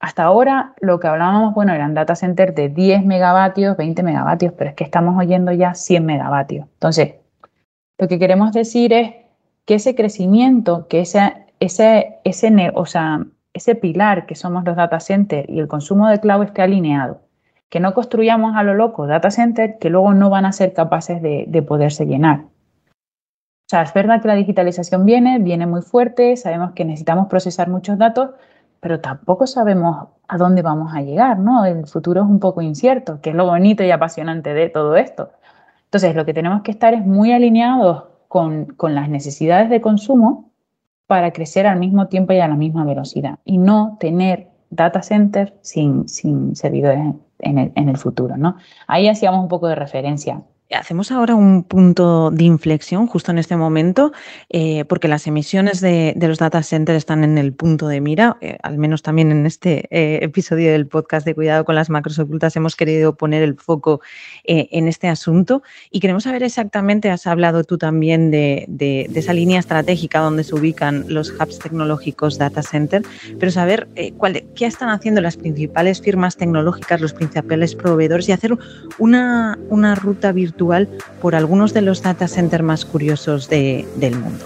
[0.00, 4.70] hasta ahora lo que hablábamos, bueno, eran data center de 10 megavatios, 20 megavatios, pero
[4.70, 6.66] es que estamos oyendo ya 100 megavatios.
[6.74, 7.14] Entonces,
[7.98, 9.14] lo que queremos decir es
[9.64, 15.00] que ese crecimiento, que ese, ese, ese o sea, ese pilar que somos los data
[15.00, 17.20] centers y el consumo de cloud esté alineado.
[17.70, 21.20] que no construyamos a lo loco data centers que luego no van a ser capaces
[21.22, 22.40] de, de poderse llenar.
[23.66, 27.68] O sea, es verdad que la digitalización viene, viene muy fuerte, sabemos que necesitamos procesar
[27.68, 28.30] muchos datos,
[28.80, 31.64] pero tampoco sabemos a dónde vamos a llegar, ¿no?
[31.64, 35.30] El futuro es un poco incierto, que es lo bonito y apasionante de todo esto.
[35.86, 40.53] Entonces, lo que tenemos que estar es muy alineados con las necesidades de consumo
[41.06, 45.52] para crecer al mismo tiempo y a la misma velocidad y no tener data centers
[45.60, 48.56] sin, sin servidores en el, en el futuro, ¿no?
[48.86, 53.54] Ahí hacíamos un poco de referencia Hacemos ahora un punto de inflexión justo en este
[53.54, 54.12] momento,
[54.48, 58.56] eh, porque las emisiones de, los data centers están en el punto de mira, eh,
[58.62, 62.56] al menos también en este eh, episodio del podcast de Cuidado con las macros ocultas
[62.56, 64.00] hemos querido poner el foco
[64.44, 65.62] eh, en este asunto.
[65.90, 68.66] Y queremos saber exactamente, has hablado tú también de,
[69.14, 73.02] esa línea estratégica donde se ubican los hubs tecnológicos data center,
[73.38, 78.56] pero saber cuál, qué están haciendo las principales firmas tecnológicas, los principales proveedores y hacer
[78.98, 79.58] una
[79.94, 80.53] ruta virtual
[81.20, 84.44] por algunos de los data centers más curiosos de, del mundo.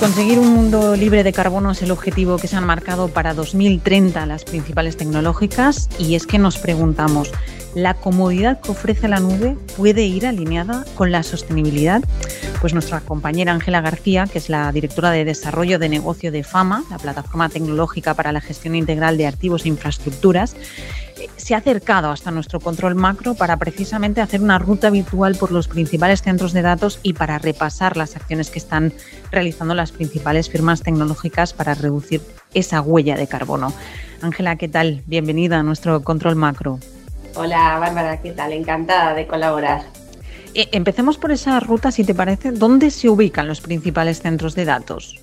[0.00, 4.24] Conseguir un mundo libre de carbono es el objetivo que se han marcado para 2030
[4.24, 7.30] las principales tecnológicas y es que nos preguntamos,
[7.74, 12.02] ¿la comodidad que ofrece la nube puede ir alineada con la sostenibilidad?
[12.62, 16.82] Pues nuestra compañera Ángela García, que es la directora de desarrollo de negocio de FAMA,
[16.90, 20.56] la plataforma tecnológica para la gestión integral de activos e infraestructuras,
[21.36, 25.68] se ha acercado hasta nuestro control macro para precisamente hacer una ruta virtual por los
[25.68, 28.92] principales centros de datos y para repasar las acciones que están
[29.30, 32.20] realizando las principales firmas tecnológicas para reducir
[32.54, 33.72] esa huella de carbono.
[34.22, 35.02] Ángela, ¿qué tal?
[35.06, 36.78] Bienvenida a nuestro control macro.
[37.34, 38.52] Hola Bárbara, ¿qué tal?
[38.52, 39.82] Encantada de colaborar.
[40.54, 42.50] Eh, empecemos por esa ruta, si te parece.
[42.50, 45.20] ¿Dónde se ubican los principales centros de datos?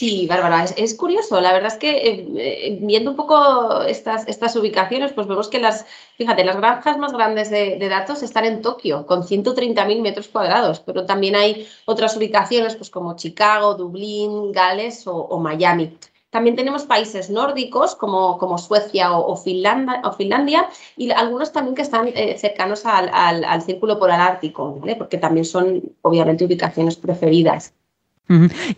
[0.00, 1.42] Sí, Bárbara, es, curioso.
[1.42, 5.58] La verdad es que eh, eh, viendo un poco estas, estas ubicaciones, pues vemos que
[5.58, 5.84] las,
[6.16, 11.04] fíjate, las granjas más grandes de, datos están en Tokio, con 130.000 metros cuadrados, pero
[11.04, 15.98] también hay otras ubicaciones, pues como Chicago, Dublín, Gales o, o Miami.
[16.30, 21.74] También tenemos países nórdicos como, como Suecia o, o, Finlandia, o, Finlandia, y algunos también
[21.74, 24.96] que están eh, cercanos al, al, al, círculo polar ártico, ¿vale?
[24.96, 27.74] porque también son obviamente ubicaciones preferidas.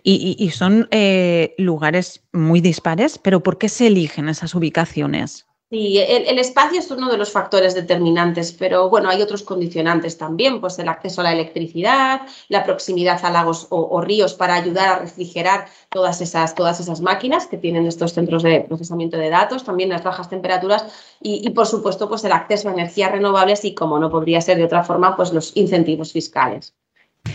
[0.02, 5.46] Y, son eh, lugares muy dispares, pero ¿por qué se eligen esas ubicaciones?
[5.72, 10.60] Sí, el, espacio es uno de los factores determinantes, pero bueno, hay otros condicionantes también,
[10.60, 14.88] pues el acceso a la electricidad, la proximidad a lagos o, o ríos para ayudar
[14.90, 19.64] a refrigerar todas esas, todas esas máquinas que tienen estos centros de procesamiento de datos,
[19.64, 20.84] también las bajas temperaturas
[21.22, 24.58] y, y, por supuesto pues el acceso a energías renovables y como no podría ser
[24.58, 26.74] de otra forma, pues los incentivos fiscales.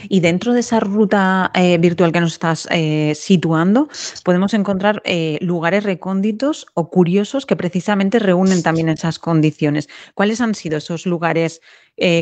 [0.09, 3.89] Y dentro de esa ruta eh, virtual que nos estás eh, situando,
[4.23, 9.87] podemos encontrar eh, lugares recónditos o curiosos que precisamente reúnen también esas condiciones.
[10.13, 11.61] ¿Cuáles han sido esos lugares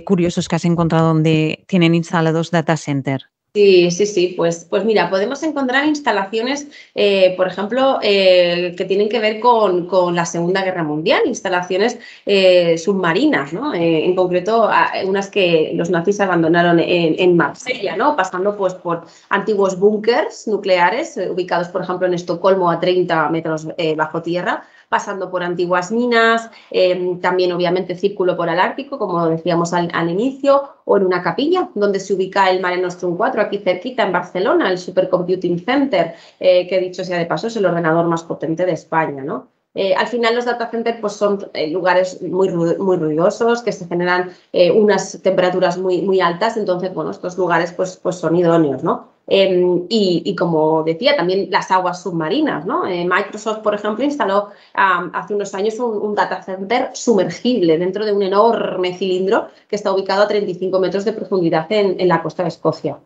[0.05, 3.34] curiosos que has encontrado donde tienen instalados data center?
[3.55, 9.07] Sí, sí, sí, pues, pues mira, podemos encontrar instalaciones, eh, por ejemplo, eh, que tienen
[9.07, 13.73] que ver con, con, la Segunda Guerra Mundial, instalaciones eh, submarinas, ¿no?
[13.73, 14.69] Eh, en concreto,
[15.05, 18.17] unas que los nazis abandonaron en, en Marsella, ¿no?
[18.17, 23.69] Pasando pues, por antiguos búnkers nucleares eh, ubicados, por ejemplo, en Estocolmo a 30 metros
[23.95, 24.65] bajo tierra,
[24.95, 30.09] pasando por antiguas minas, eh, también obviamente círculo por el Ártico, como decíamos al, al,
[30.09, 34.13] inicio, o en una capilla donde se ubica el Mare Nostrum 4, aquí cerquita en
[34.13, 38.65] Barcelona, el Supercomputing Center, eh, que dicho sea de paso es el ordenador más potente
[38.65, 39.49] de España, ¿no?
[39.77, 43.85] Eh, al final los data centers pues, son eh, lugares muy, muy ruidosos, que se
[43.85, 48.81] generan eh, unas temperaturas muy, muy altas, entonces, bueno, estos lugares pues, pues son idóneos,
[48.81, 49.14] ¿no?
[49.27, 52.85] Eh, y, y, como decía, también las aguas submarinas, ¿no?
[52.85, 58.05] Eh, Microsoft, por ejemplo, instaló um, hace unos años un, un, data center sumergible dentro
[58.05, 62.21] de un enorme cilindro que está ubicado a 35 metros de profundidad en, en la
[62.21, 62.99] costa de Escocia.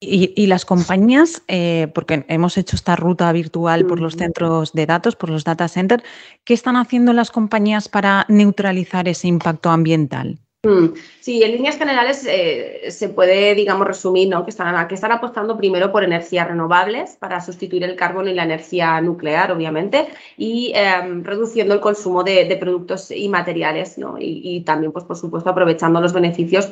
[0.00, 4.86] Y, y, las compañías, eh, porque hemos hecho esta ruta virtual por los centros de
[4.86, 6.04] datos, por los data centers,
[6.44, 10.38] ¿qué están haciendo las compañías para neutralizar ese impacto ambiental?
[10.64, 14.44] Mm, sí, en líneas generales eh, se puede, digamos, resumir ¿no?
[14.44, 19.00] que, están, que apostando primero por energías renovables para sustituir el carbón y la energía
[19.00, 24.18] nuclear, obviamente, y eh, reduciendo el consumo de, de, productos y materiales, ¿no?
[24.18, 26.70] Y, y, también, pues, por supuesto, aprovechando los beneficios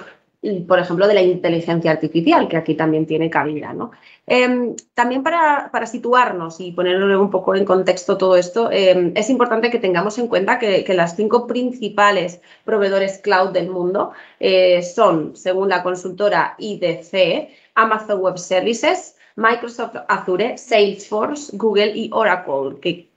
[0.67, 3.73] por ejemplo, de la inteligencia artificial, que aquí también tiene cabida.
[3.73, 3.93] ¿no?
[4.27, 9.71] Em, también para, situarnos y ponerlo un poco en contexto todo esto, em, es importante
[9.71, 15.69] que tengamos en cuenta que, las cinco principales proveedores cloud del mundo eh, son, según
[15.69, 23.11] la consultora IDC, Amazon Web Services, Microsoft Azure, Salesforce, Google y Oracle, que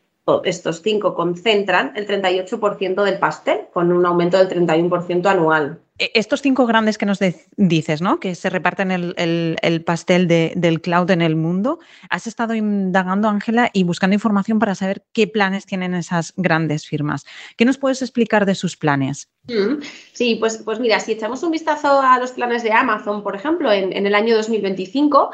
[0.45, 5.84] estos cinco concentran el 38% del pastel, con un aumento del 31% anual.
[5.97, 7.19] E, estos cinco grandes que nos
[7.55, 8.19] dices, ¿no?
[8.19, 11.79] Que se reparten el, pastel del cloud en el mundo.
[12.09, 17.25] Has estado indagando, Ángela, y buscando información para saber qué planes tienen esas grandes firmas.
[17.55, 19.29] ¿Qué nos puedes explicar de sus planes?
[19.47, 19.81] Mm,
[20.11, 23.71] sí, pues, pues mira, si echamos un vistazo a los planes de Amazon, por ejemplo,
[23.71, 25.31] en, el año 2025,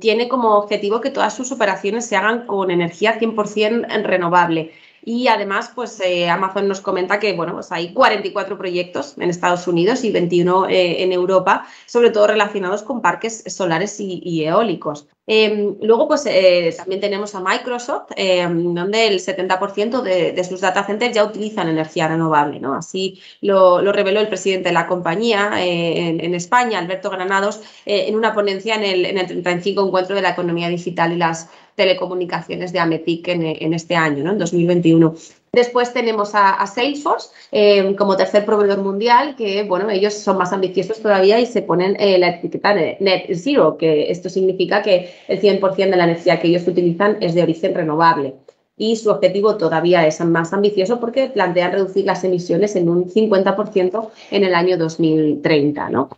[0.00, 4.72] tiene como objetivo que todas sus operaciones se hagan con energía 100% renovable.
[5.04, 9.66] Y además, pues eh, Amazon nos comenta que bueno, pues hay 44 proyectos en Estados
[9.66, 15.06] Unidos y 21 eh, en Europa, sobre todo relacionados con parques solares y, eólicos.
[15.26, 20.84] Em, luego, pues eh, también tenemos a Microsoft, em, donde el 70% de, sus data
[20.84, 22.58] centers ya utilizan energía renovable.
[22.58, 22.74] ¿no?
[22.74, 28.74] Así lo, reveló el presidente de la compañía en, España, Alberto Granados, en una ponencia
[28.74, 31.48] en el, en el 35 encuentro de la economía digital y las
[31.80, 34.32] telecomunicaciones de Ametic en, este año, ¿no?
[34.32, 35.14] en 2021.
[35.50, 41.00] Después tenemos a, Salesforce eh, como tercer proveedor mundial, que bueno, ellos son más ambiciosos
[41.00, 45.76] todavía y se ponen eh, la etiqueta Net Zero, que esto significa que el 100%
[45.76, 48.34] de la energía que ellos utilizan es de origen renovable.
[48.76, 54.10] Y su objetivo todavía es más ambicioso porque plantean reducir las emisiones en un 50%
[54.30, 55.88] en el año 2030.
[55.88, 56.10] ¿no?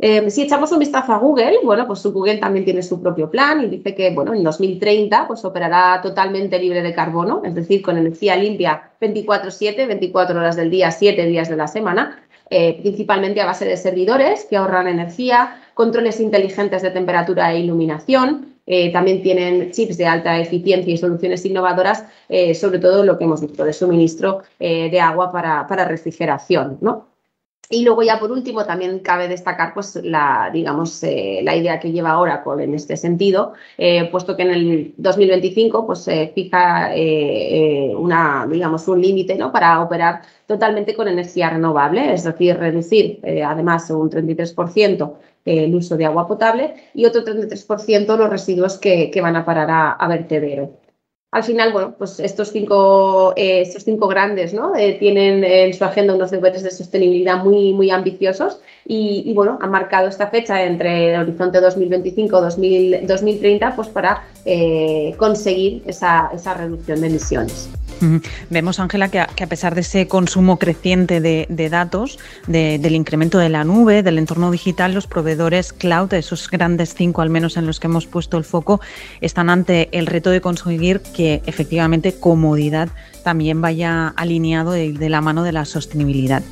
[0.00, 3.64] Em, si echamos un vistazo a Google, bueno, pues Google también tiene su propio plan
[3.64, 7.98] y dice que, bueno, en 2030 pues operará totalmente libre de carbono, es decir, con
[7.98, 13.46] energía limpia 24/7, 24 horas del día, 7 días de la semana, eh, principalmente a
[13.46, 19.72] base de servidores que ahorran energía, controles inteligentes de temperatura e iluminación, eh, también tienen
[19.72, 23.72] chips de alta eficiencia y soluciones innovadoras, eh, sobre todo lo que hemos visto de
[23.72, 27.17] suministro de agua para, para refrigeración, ¿no?
[27.70, 31.92] Y luego ya por último también cabe destacar pues la, digamos, eh, la idea que
[31.92, 37.92] lleva Oracle en este sentido, eh, puesto que en el 2025 pues se fija eh,
[37.94, 39.52] una, digamos, un límite ¿no?
[39.52, 46.06] para operar totalmente con energía renovable, es decir, reducir además un 33% el uso de
[46.06, 50.87] agua potable y otro 33% los residuos que, van a parar a vertedero
[51.30, 54.74] al final, bueno, pues estos cinco, eh, estos cinco grandes ¿no?
[54.74, 59.70] Eh, tienen en su agenda unos deberes de sostenibilidad muy, muy ambiciosos y, bueno, han
[59.70, 67.08] marcado esta fecha entre el horizonte 2025-2030 pues para eh, conseguir esa, esa reducción de
[67.08, 67.68] emisiones.
[68.50, 73.64] Vemos, Ángela, que, a pesar de ese consumo creciente de, datos, del incremento de la
[73.64, 77.86] nube, del entorno digital, los proveedores cloud, esos grandes cinco al menos en los que
[77.86, 78.80] hemos puesto el foco,
[79.20, 82.88] están ante el reto de conseguir que efectivamente comodidad
[83.24, 86.42] también vaya alineado de la mano de la sostenibilidad.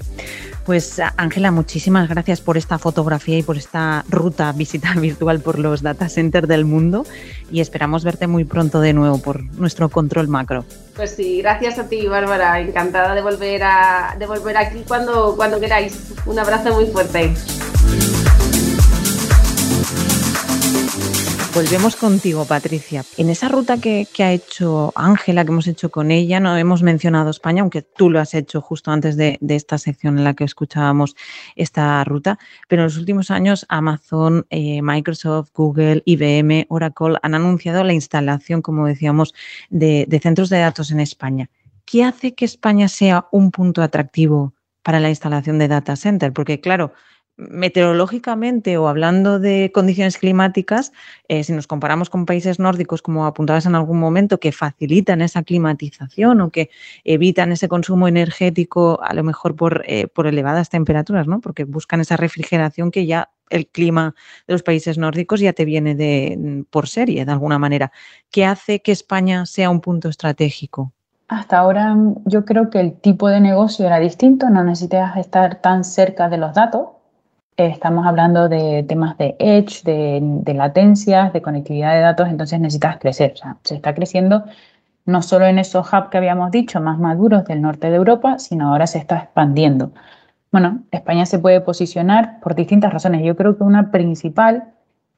[0.67, 5.81] Pues Ángela, muchísimas gracias por esta fotografía y por esta ruta visita virtual por los
[5.81, 7.07] data centers del mundo
[7.53, 10.65] y esperamos verte muy pronto de nuevo por nuestro control macro.
[10.97, 12.59] Pues sí, gracias a ti, Bárbara.
[12.61, 16.13] Encantada de volver, a, de volver aquí cuando, cuando queráis.
[16.27, 17.33] Un abrazo muy fuerte.
[21.57, 23.03] Volvemos contigo, Patricia.
[23.17, 27.31] En esa ruta que, ha hecho Ángela, que hemos hecho con ella, no hemos mencionado
[27.31, 31.17] España, aunque tú lo has hecho justo antes de, esta sección en la que escuchábamos
[31.55, 32.39] esta ruta,
[32.69, 38.61] pero en los últimos años Amazon, eh, Microsoft, Google, IBM, Oracle han anunciado la instalación,
[38.61, 39.33] como decíamos,
[39.71, 41.49] de centros de datos en España.
[41.87, 46.35] ¿Qué hace que España sea un punto atractivo para la instalación de data center?
[46.35, 46.93] Porque claro,
[47.37, 50.93] meteorológicamente o hablando de condiciones climáticas,
[51.29, 55.43] eh, si nos comparamos con países nórdicos, como apuntabas en algún momento, que facilitan esa
[55.43, 56.71] climatización o que
[57.05, 61.41] evitan ese consumo energético, a lo mejor por, eh, por elevadas temperaturas, ¿no?
[61.41, 64.15] porque buscan esa refrigeración que ya el clima
[64.47, 67.93] de los países nórdicos ya te viene de, por serie, de alguna manera.
[68.31, 70.93] ¿Qué hace que España sea un punto estratégico?
[71.29, 75.83] Hasta ahora yo creo que el tipo de negocio era distinto, no necesitas estar tan
[75.83, 76.96] cerca de los datos,
[77.57, 83.33] estamos hablando de temas de edge, de, latencias, de conectividad de datos, entonces necesitas crecer.
[83.35, 84.45] O sea, se está creciendo
[85.07, 88.71] no solo en esos hubs que habíamos dicho, más maduros del norte de Europa, sino
[88.73, 89.93] ahora se está expandiendo.
[90.51, 93.23] Bueno, España se puede posicionar por distintas razones.
[93.25, 94.65] Yo creo que una principal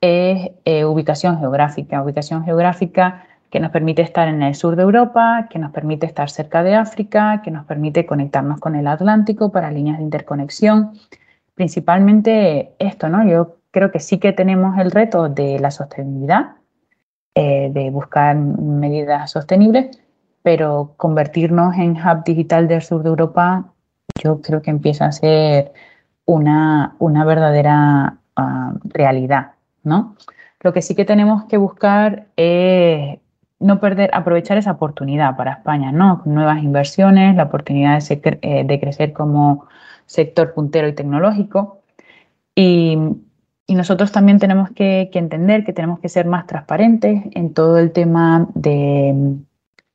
[0.01, 2.03] es eh, ubicación geográfica.
[2.03, 6.29] Ubicación geográfica que nos permite estar en el sur de Europa, que nos permite estar
[6.29, 10.93] cerca de África, que nos permite conectarnos con el Atlántico para líneas de interconexión
[11.59, 13.29] principalmente esto, ¿no?
[13.29, 16.53] Yo creo que sí que tenemos el reto de la sostenibilidad,
[17.35, 19.99] eh, de buscar medidas sostenibles,
[20.43, 23.73] pero convertirnos en hub digital del sur de Europa,
[24.23, 25.73] yo creo que empieza a ser
[26.27, 29.53] una, una verdadera uh, realidad,
[29.83, 30.15] ¿no?
[30.61, 33.19] Lo que sí que tenemos que buscar es
[33.59, 36.23] no perder, aprovechar esa oportunidad para España, ¿no?
[36.25, 39.67] Nuevas inversiones, la oportunidad de, eh, de crecer como
[40.09, 41.83] sector puntero y tecnológico.
[42.57, 42.99] Y,
[43.69, 48.49] nosotros también tenemos que, entender que tenemos que ser más transparentes en todo el tema
[48.55, 49.37] de,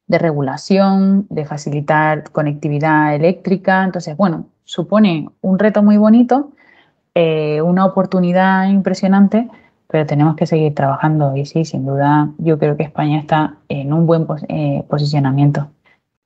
[0.08, 3.84] regulación, de facilitar conectividad eléctrica.
[3.84, 6.52] Entonces, bueno, supone un reto muy bonito,
[7.16, 9.50] eh, una oportunidad impresionante,
[9.88, 13.92] pero tenemos que seguir trabajando y sí, sin duda, yo creo que España está en
[13.92, 15.70] un buen eh, posicionamiento.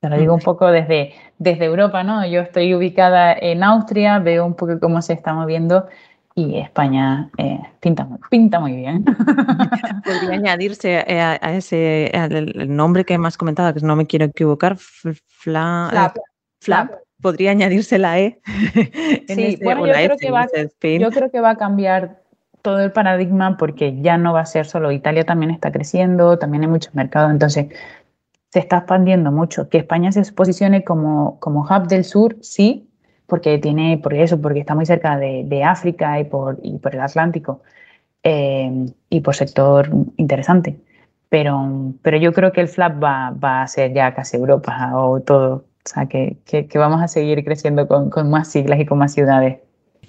[0.00, 2.24] Te lo digo un poco desde, desde Europa, ¿no?
[2.26, 5.88] Yo estoy ubicada en Austria, veo un poco cómo se está moviendo
[6.36, 9.04] y España eh, pinta, muy, pinta muy bien.
[10.04, 14.26] Podría añadirse a, a ese al nombre que me has comentado, que no me quiero
[14.26, 16.16] equivocar, fla, Flap.
[16.60, 16.90] flap.
[17.20, 18.40] Podría añadirse la E.
[18.46, 22.22] sí, ese, bueno, yo, creo que va, yo creo que va a cambiar
[22.62, 26.62] todo el paradigma porque ya no va a ser solo Italia también está creciendo, también
[26.62, 27.66] hay muchos mercados, entonces
[28.50, 29.68] se está expandiendo mucho.
[29.68, 32.88] Que España se posicione como, como hub del sur, sí,
[33.26, 36.94] porque tiene, por eso, porque está muy cerca de, de África y por, y por
[36.94, 37.62] el Atlántico
[38.22, 40.78] eh, y por sector interesante.
[41.28, 45.20] Pero, pero yo creo que el flap va, va, a ser ya casi Europa o
[45.20, 45.66] todo.
[45.84, 49.12] O sea, que, que, vamos a seguir creciendo con, con más siglas y con más
[49.12, 49.58] ciudades.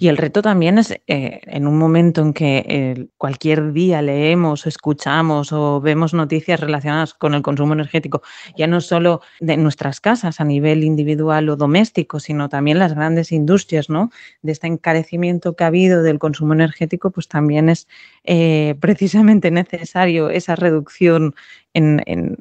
[0.00, 4.66] Y el reto también es eh, en un momento en que eh, cualquier día leemos
[4.66, 8.22] escuchamos o vemos noticias relacionadas con el consumo energético,
[8.56, 13.30] ya no solo de nuestras casas a nivel individual o doméstico, sino también las grandes
[13.30, 14.10] industrias, ¿no?
[14.40, 17.86] De este encarecimiento que ha habido del consumo energético, pues también es
[18.24, 21.34] eh, precisamente necesario esa reducción
[21.74, 22.38] en,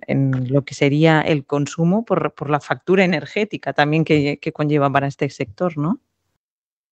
[0.47, 5.07] lo que sería el consumo por, por la factura energética también que, que conlleva para
[5.07, 5.99] este sector, ¿no?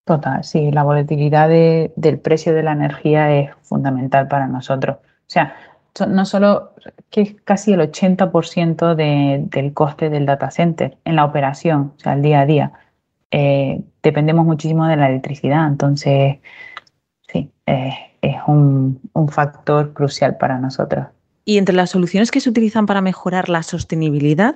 [0.08, 4.99] Total, sí, la volatilidad de, del precio de la energía es fundamental para nosotros.
[5.01, 5.53] O sea,
[6.08, 6.72] no solo
[7.10, 11.99] que es casi el 80% de, del coste del data center en la operación, o
[11.99, 12.72] sea, el día a día.
[13.32, 16.38] Eh, dependemos muchísimo de la electricidad, entonces,
[17.28, 17.91] sí, eh,
[18.22, 21.08] es un, un factor crucial para nosotros.
[21.43, 24.55] Y entre las soluciones que se utilizan para mejorar la sostenibilidad,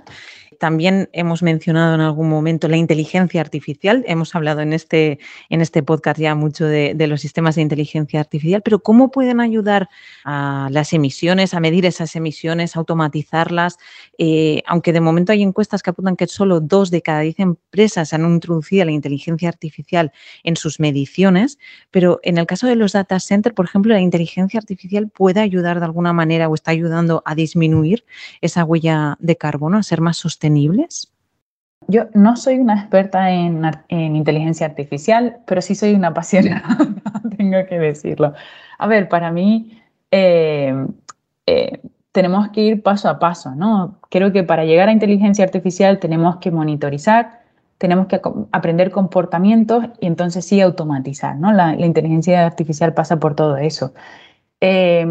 [0.61, 4.03] también hemos mencionado en algún momento la inteligencia artificial.
[4.05, 5.17] Hemos hablado en este,
[5.49, 9.89] en este podcast ya mucho de, los sistemas de inteligencia artificial, pero ¿cómo pueden ayudar
[10.23, 13.79] a las emisiones, a medir esas emisiones, a automatizarlas?
[14.19, 18.13] Eh, aunque de momento hay encuestas que apuntan que solo dos de cada diez empresas
[18.13, 20.11] han introducido la inteligencia artificial
[20.43, 21.57] en sus mediciones,
[21.89, 25.79] pero en el caso de los data centers, por ejemplo, la inteligencia artificial puede ayudar
[25.79, 28.05] de alguna manera o está ayudando a disminuir
[28.41, 30.50] esa huella de carbono, a ser más sostenible
[31.87, 36.77] Yo no soy una experta en, en, inteligencia artificial, pero sí soy una apasionada,
[37.37, 38.33] tengo que decirlo.
[38.77, 39.81] A ver, para mí
[40.11, 40.73] eh,
[41.45, 41.81] eh,
[42.11, 43.99] tenemos que ir paso a paso, ¿no?
[44.09, 47.41] Creo que para llegar a inteligencia artificial tenemos que monitorizar,
[47.77, 48.21] tenemos que
[48.51, 51.51] aprender comportamientos y entonces sí automatizar, ¿no?
[51.51, 53.93] La, la inteligencia artificial pasa por todo eso.
[54.61, 55.05] Eh,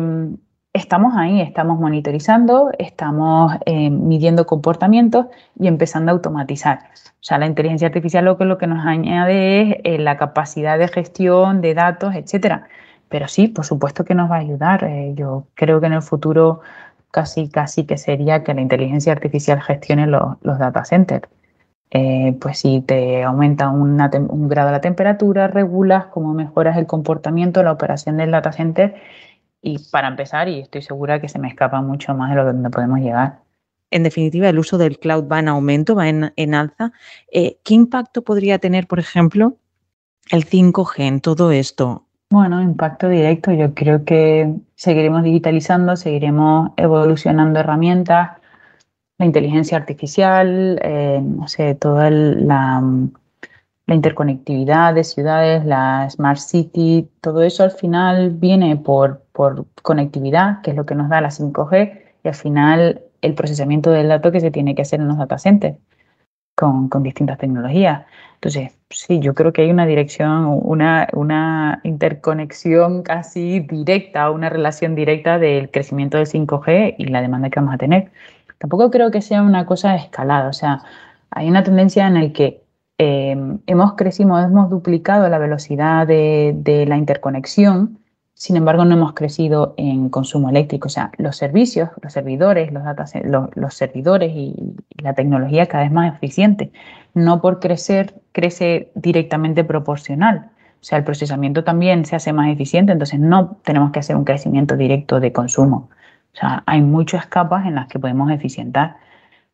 [0.73, 5.27] estamos ahí, estamos monitorizando, estamos eh, midiendo comportamientos
[5.59, 6.79] y empezando a automatizar.
[6.95, 10.79] O sea, la inteligencia artificial lo que, lo que nos añade es eh, la capacidad
[10.79, 12.69] de gestión de datos, etcétera.
[13.09, 14.85] Pero sí, por supuesto que nos va a ayudar.
[14.85, 16.61] Eh, yo creo que en el futuro
[17.11, 21.29] casi, casi que sería que la inteligencia artificial gestione los, los data centers.
[22.41, 27.73] Pues si te aumenta una, un grado la temperatura, regulas cómo mejoras el comportamiento, la
[27.73, 28.95] operación del data center
[29.63, 32.53] y para empezar, y estoy segura que se me escapa mucho más de lo que
[32.53, 33.41] donde podemos llegar.
[33.91, 36.93] En definitiva, el uso del cloud va en aumento, va en, en alza.
[37.33, 39.57] Eh, ¿Qué impacto podría tener, por ejemplo,
[40.31, 42.05] el 5G en todo esto?
[42.31, 43.53] Bueno, impacto directo.
[43.53, 48.39] Yo creo que seguiremos digitalizando, seguiremos evolucionando herramientas,
[49.19, 52.83] la inteligencia artificial, eh, no sé, toda el, la,
[53.91, 60.63] la interconectividad de ciudades, la Smart City, todo eso al final viene por, por conectividad,
[60.63, 64.31] que es lo que nos da la 5G, y al final el procesamiento del dato
[64.31, 65.77] que se tiene que hacer en los data centers
[66.55, 68.07] con, con distintas tecnologías.
[68.35, 74.95] Entonces, sí, yo creo que hay una dirección, una, una interconexión casi directa, una relación
[74.95, 78.13] directa del crecimiento del 5G y la demanda que vamos a tener.
[78.59, 80.85] Tampoco creo que sea una cosa escalada, o sea,
[81.33, 82.63] hay una tendencia en la que
[83.03, 83.35] eh,
[83.67, 87.99] hemos crecido, hemos duplicado la velocidad de, de, la interconexión,
[88.35, 90.89] sin embargo no hemos crecido en consumo eléctrico.
[90.89, 94.55] O sea, los servicios, los servidores, los, data, los, los servidores y,
[94.99, 96.73] y, la tecnología cada vez más eficiente.
[97.15, 100.51] No por crecer, crece directamente proporcional.
[100.75, 104.25] O sea, el procesamiento también se hace más eficiente, entonces no tenemos que hacer un
[104.25, 105.89] crecimiento directo de consumo.
[106.35, 108.97] O sea, hay muchas capas en las que podemos eficientar.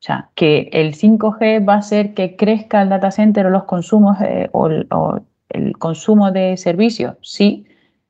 [0.00, 3.64] O sea, que el 5G va a hacer que crezca el data center o los
[3.64, 7.16] consumos eh, o, el, consumo de servicios.
[7.22, 7.66] Sí.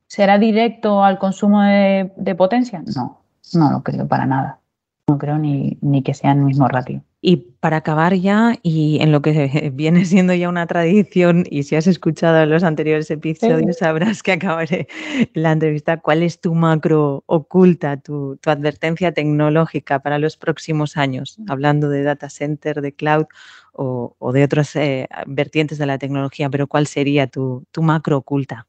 [0.06, 2.82] ¿Será directo al consumo de, de, potencia?
[2.94, 3.20] No,
[3.54, 4.60] no lo creo para nada.
[5.08, 7.02] No creo ni, ni que sea el mismo ratio.
[7.22, 11.74] Y para acabar ya, y en lo que viene siendo ya una tradición, y si
[11.74, 14.86] has escuchado los anteriores episodios, sabrás que acabaré
[15.34, 15.96] la entrevista.
[15.96, 21.38] ¿Cuál es tu macro oculta, tu, tu advertencia tecnológica para los próximos años?
[21.48, 23.26] Hablando de data center, de cloud
[23.72, 28.18] o, o de otras eh, vertientes de la tecnología, pero ¿cuál sería tu, tu macro
[28.18, 28.66] oculta?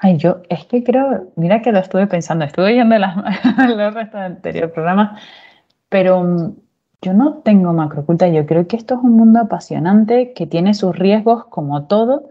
[0.00, 3.16] Ay, yo es que creo, mira que lo estuve pensando, estuve oyendo las,
[3.76, 5.18] los restos del anterior programa,
[5.88, 6.54] pero
[7.02, 10.74] yo no tengo macro oculta, yo creo que esto es un mundo apasionante que tiene
[10.74, 12.28] sus riesgos como todo,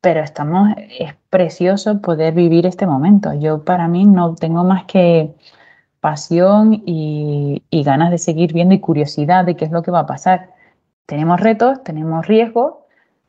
[0.00, 3.32] pero estamos, es precioso poder vivir este momento.
[3.34, 5.34] Yo para mí no tengo más que
[6.00, 10.06] pasión y, ganas de seguir viendo y curiosidad de qué es lo que va a
[10.06, 10.50] pasar.
[11.06, 12.74] Tenemos retos, tenemos riesgos,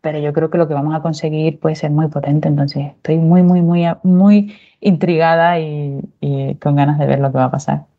[0.02, 2.48] pero yo creo que lo que vamos a conseguir puede ser muy potente.
[2.50, 6.02] Entonces estoy muy, muy, muy, muy intrigada y
[6.62, 7.93] con ganas de ver lo que va a pasar.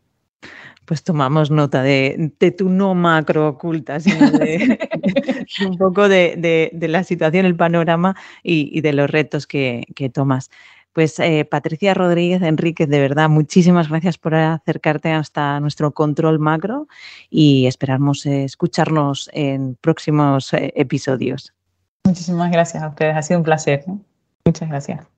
[0.85, 4.79] Pues tomamos nota de, de tu no macro oculta, sino de,
[5.59, 10.09] de un poco de, la situación, el panorama y, y de los retos que, que
[10.09, 10.49] tomas.
[10.95, 16.87] Pues eh, Patricia Rodríguez Enríquez, de verdad, muchísimas gracias por acercarte hasta nuestro control macro
[17.29, 21.53] y esperamos eh, escucharnos en próximos eh, episodios.
[22.05, 23.83] Muchísimas gracias a ustedes, ha sido un placer.
[24.45, 25.14] Muchas gracias.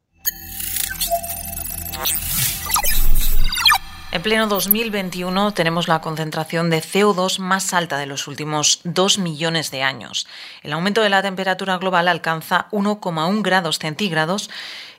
[4.17, 9.69] En pleno 2021 tenemos la concentración de CO2 más alta de los últimos 2 millones
[9.69, 10.25] de años.
[10.63, 14.49] El aumento de la temperatura global alcanza 1,1 grados centígrados.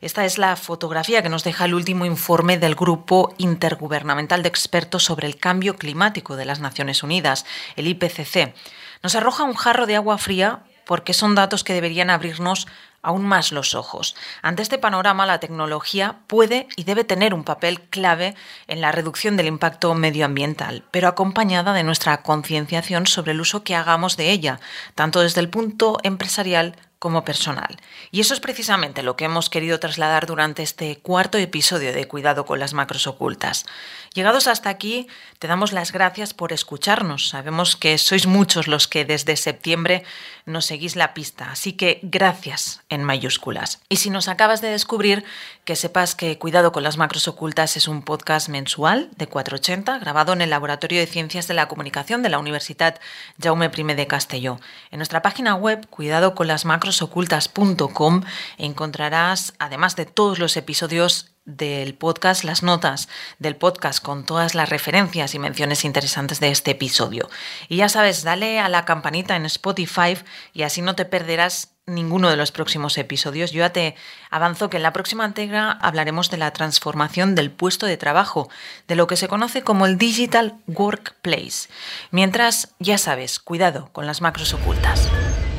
[0.01, 5.03] Esta es la fotografía que nos deja el último informe del Grupo Intergubernamental de Expertos
[5.03, 7.45] sobre el Cambio Climático de las Naciones Unidas,
[7.75, 8.55] el IPCC.
[9.03, 12.69] Nos arroja un jarro de agua fría porque son datos que deberían abrirnos
[13.03, 14.17] aún más los ojos.
[14.43, 18.35] Ante este panorama, la tecnología puede y debe tener un papel clave
[18.67, 23.77] en la reducción del impacto medioambiental, pero acompañada de nuestra concienciación sobre el uso que
[23.77, 24.61] hagamos de ella,
[24.95, 27.77] tanto desde el punto empresarial como personal.
[28.11, 32.45] Y eso es precisamente lo que hemos querido trasladar durante este cuarto episodio de Cuidado
[32.45, 33.67] con las macros ocultas.
[34.15, 35.07] Llegados hasta aquí,
[35.39, 37.29] te damos las gracias por escucharnos.
[37.29, 40.03] Sabemos que sois muchos los que desde septiembre
[40.45, 43.81] nos seguís la pista, así que gracias en mayúsculas.
[43.89, 45.25] Y si nos acabas de descubrir,
[45.65, 50.33] que sepas que Cuidado con las macros ocultas es un podcast mensual de 480 grabado
[50.33, 52.99] en el Laboratorio de Ciencias de la Comunicación de la Universidad
[53.41, 54.61] Jaume I de Castelló.
[54.91, 58.23] En nuestra página web, cuidado con las macrosocultas.com,
[58.57, 63.09] encontrarás, además de todos los episodios, del podcast, las notas
[63.39, 67.31] del podcast con todas las referencias y menciones interesantes de este episodio.
[67.69, 70.19] Y ya sabes, dale a la campanita en Spotify
[70.53, 73.51] y así no te perderás ninguno de los próximos episodios.
[73.51, 73.97] Yo ya te
[74.31, 78.51] avanzo que en la próxima entrega hablaremos de la transformación del puesto de trabajo,
[78.87, 81.71] de lo que se conoce como el Digital Workplace.
[82.11, 85.09] Mientras, ya sabes, cuidado con las macros ocultas.